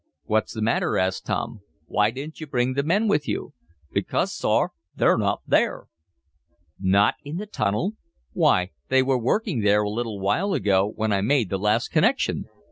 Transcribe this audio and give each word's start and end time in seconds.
"What's 0.23 0.53
the 0.55 0.63
matter?" 0.63 0.97
asked 0.97 1.27
Tom. 1.27 1.59
"Why 1.85 2.09
didn't 2.09 2.41
you 2.41 2.47
bring 2.47 2.73
the 2.73 2.81
men 2.81 3.07
with 3.07 3.27
you?" 3.27 3.53
"Because, 3.93 4.33
sor, 4.33 4.71
they're 4.95 5.15
not 5.15 5.41
there!" 5.45 5.85
"Not 6.79 7.13
in 7.23 7.37
the 7.37 7.45
tunnel? 7.45 7.93
Why, 8.33 8.71
they 8.89 9.03
were 9.03 9.19
working 9.21 9.59
there 9.61 9.83
a 9.83 9.89
little 9.91 10.19
while 10.19 10.55
ago, 10.55 10.91
when 10.95 11.13
I 11.13 11.21
made 11.21 11.51
the 11.51 11.59
last 11.59 11.89
connection!" 11.89 12.45